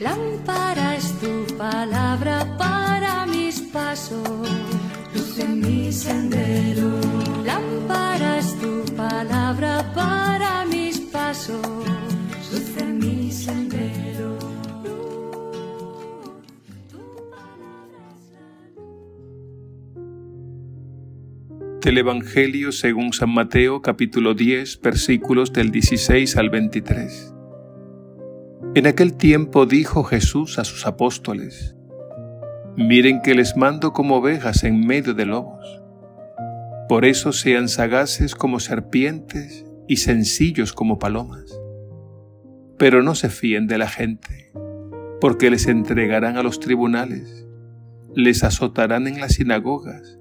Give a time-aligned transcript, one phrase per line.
[0.00, 4.48] Lámpara es tu palabra para mis pasos,
[5.14, 6.98] luz en mi sendero.
[7.44, 11.60] Lámpara es tu palabra para mis pasos,
[12.50, 14.38] luz en mi sendero.
[21.82, 27.34] Del Evangelio según San Mateo capítulo 10 versículos del 16 al 23.
[28.72, 31.74] En aquel tiempo dijo Jesús a sus apóstoles,
[32.76, 35.82] Miren que les mando como ovejas en medio de lobos.
[36.88, 41.60] Por eso sean sagaces como serpientes y sencillos como palomas.
[42.78, 44.52] Pero no se fíen de la gente,
[45.20, 47.48] porque les entregarán a los tribunales,
[48.14, 50.20] les azotarán en las sinagogas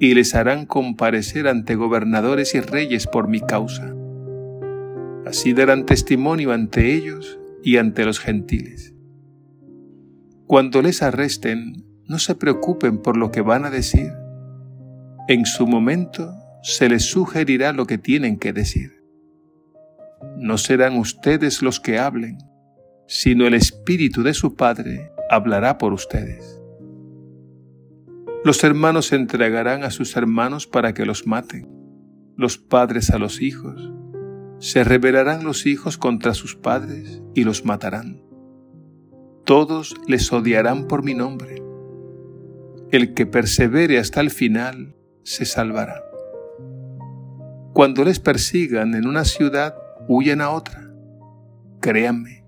[0.00, 3.94] y les harán comparecer ante gobernadores y reyes por mi causa.
[5.24, 8.94] Así darán testimonio ante ellos y ante los gentiles.
[10.46, 14.12] Cuando les arresten, no se preocupen por lo que van a decir.
[15.26, 19.02] En su momento se les sugerirá lo que tienen que decir.
[20.36, 22.38] No serán ustedes los que hablen,
[23.08, 26.62] sino el Espíritu de su Padre hablará por ustedes.
[28.44, 31.68] Los hermanos entregarán a sus hermanos para que los maten,
[32.36, 33.92] los padres a los hijos.
[34.58, 38.22] Se rebelarán los hijos contra sus padres y los matarán.
[39.44, 41.62] Todos les odiarán por mi nombre.
[42.90, 46.02] El que persevere hasta el final se salvará.
[47.72, 49.76] Cuando les persigan en una ciudad,
[50.08, 50.90] huyan a otra.
[51.80, 52.44] Créanme,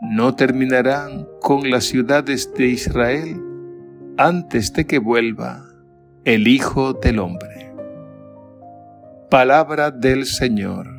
[0.00, 3.40] no terminarán con las ciudades de Israel
[4.18, 5.64] antes de que vuelva
[6.24, 7.72] el Hijo del Hombre.
[9.30, 10.91] Palabra del Señor.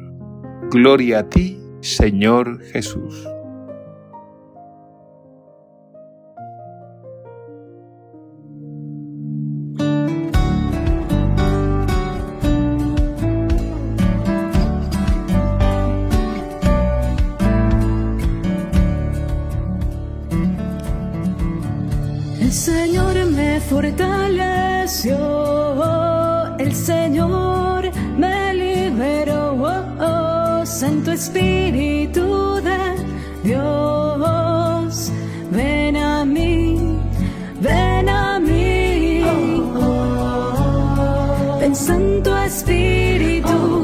[0.74, 3.28] Gloria a ti, Señor Jesús.
[22.52, 25.18] Señor me fortaleció,
[26.58, 29.33] el Señor me liberó,
[30.84, 32.82] Santo Espíritu de
[33.42, 35.12] Dios,
[35.50, 36.78] ven a mí,
[37.62, 39.24] ven a mí,
[41.62, 43.83] ven Santo Espíritu,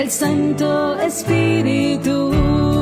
[0.00, 2.79] Al Santo Espíritu.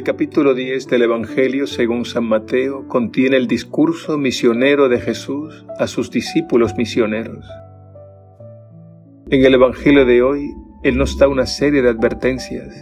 [0.00, 5.86] El capítulo 10 del Evangelio según San Mateo contiene el discurso misionero de Jesús a
[5.86, 7.44] sus discípulos misioneros.
[9.28, 12.74] En el Evangelio de hoy Él nos da una serie de advertencias,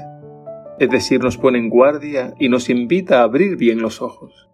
[0.78, 4.48] es decir, nos pone en guardia y nos invita a abrir bien los ojos.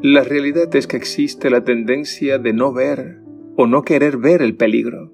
[0.00, 3.18] La realidad es que existe la tendencia de no ver
[3.56, 5.12] o no querer ver el peligro.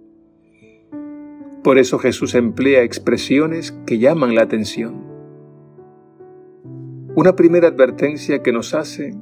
[1.62, 5.03] Por eso Jesús emplea expresiones que llaman la atención.
[7.16, 9.14] Una primera advertencia que nos hace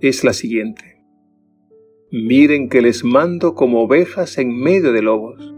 [0.00, 1.04] es la siguiente.
[2.10, 5.54] Miren que les mando como ovejas en medio de lobos.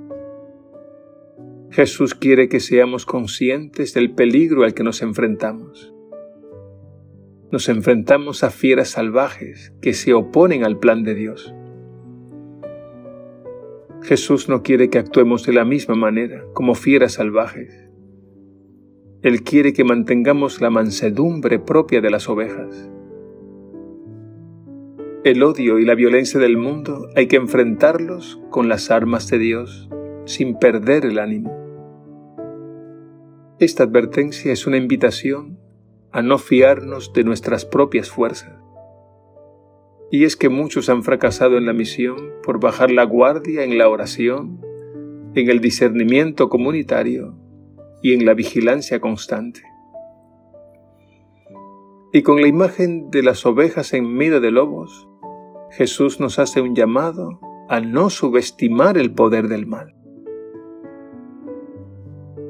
[1.70, 5.94] Jesús quiere que seamos conscientes del peligro al que nos enfrentamos.
[7.50, 11.54] Nos enfrentamos a fieras salvajes que se oponen al plan de Dios.
[14.02, 17.81] Jesús no quiere que actuemos de la misma manera, como fieras salvajes.
[19.22, 22.90] Él quiere que mantengamos la mansedumbre propia de las ovejas.
[25.22, 29.88] El odio y la violencia del mundo hay que enfrentarlos con las armas de Dios,
[30.24, 31.56] sin perder el ánimo.
[33.60, 35.56] Esta advertencia es una invitación
[36.10, 38.58] a no fiarnos de nuestras propias fuerzas
[40.10, 43.88] y es que muchos han fracasado en la misión por bajar la guardia en la
[43.88, 44.60] oración,
[45.34, 47.41] en el discernimiento comunitario
[48.02, 49.62] y en la vigilancia constante.
[52.12, 55.08] Y con la imagen de las ovejas en medio de lobos,
[55.70, 59.94] Jesús nos hace un llamado a no subestimar el poder del mal.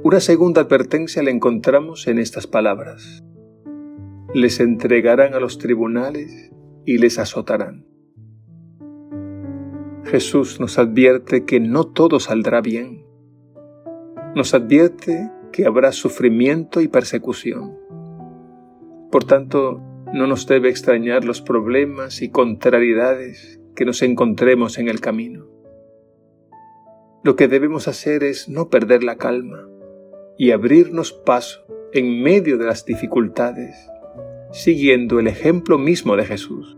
[0.02, 3.22] Una segunda advertencia la encontramos en estas palabras.
[4.34, 6.50] Les entregarán a los tribunales
[6.84, 7.86] y les azotarán.
[10.04, 13.06] Jesús nos advierte que no todo saldrá bien.
[14.34, 17.78] Nos advierte que habrá sufrimiento y persecución.
[19.10, 19.80] Por tanto,
[20.12, 25.46] no nos debe extrañar los problemas y contrariedades que nos encontremos en el camino.
[27.22, 29.68] Lo que debemos hacer es no perder la calma
[30.36, 33.76] y abrirnos paso en medio de las dificultades
[34.52, 36.76] siguiendo el ejemplo mismo de Jesús.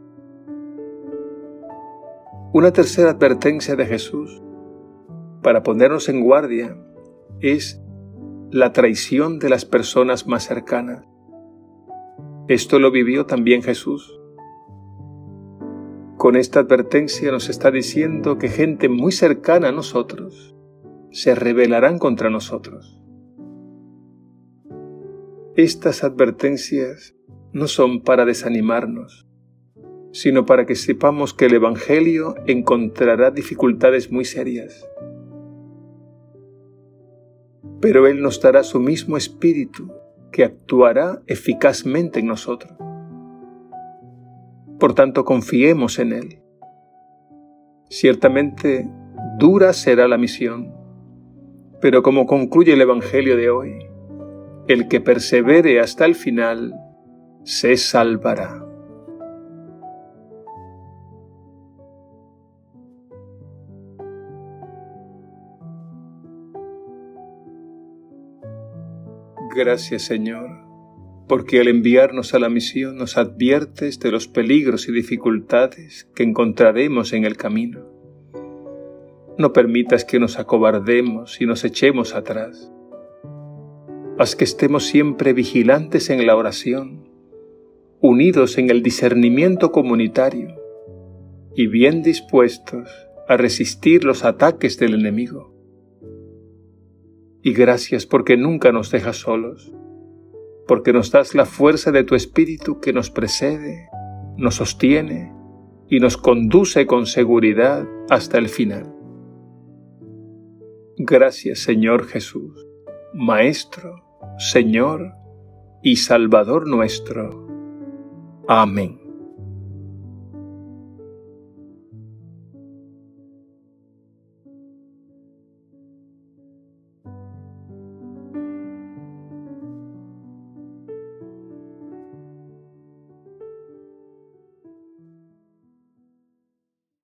[2.52, 4.40] Una tercera advertencia de Jesús
[5.42, 6.76] para ponernos en guardia
[7.40, 7.82] es
[8.54, 11.04] la traición de las personas más cercanas.
[12.46, 14.16] Esto lo vivió también Jesús.
[16.16, 20.54] Con esta advertencia nos está diciendo que gente muy cercana a nosotros
[21.10, 23.02] se rebelarán contra nosotros.
[25.56, 27.16] Estas advertencias
[27.52, 29.26] no son para desanimarnos,
[30.12, 34.86] sino para que sepamos que el Evangelio encontrará dificultades muy serias.
[37.84, 39.92] Pero Él nos dará su mismo espíritu
[40.32, 42.72] que actuará eficazmente en nosotros.
[44.80, 46.42] Por tanto, confiemos en Él.
[47.90, 48.90] Ciertamente,
[49.38, 50.74] dura será la misión,
[51.82, 53.86] pero como concluye el Evangelio de hoy,
[54.66, 56.72] el que persevere hasta el final
[57.42, 58.63] se salvará.
[69.54, 70.50] Gracias Señor,
[71.28, 77.12] porque al enviarnos a la misión nos adviertes de los peligros y dificultades que encontraremos
[77.12, 77.86] en el camino.
[79.38, 82.72] No permitas que nos acobardemos y nos echemos atrás.
[84.18, 87.04] Haz que estemos siempre vigilantes en la oración
[88.06, 90.60] unidos en el discernimiento comunitario
[91.54, 92.90] y bien dispuestos
[93.26, 95.53] a resistir los ataques del enemigo.
[97.46, 99.70] Y gracias porque nunca nos dejas solos,
[100.66, 103.90] porque nos das la fuerza de tu Espíritu que nos precede,
[104.38, 105.30] nos sostiene
[105.90, 108.90] y nos conduce con seguridad hasta el final.
[110.96, 112.66] Gracias Señor Jesús,
[113.12, 114.02] Maestro,
[114.38, 115.12] Señor
[115.82, 117.46] y Salvador nuestro.
[118.48, 119.03] Amén.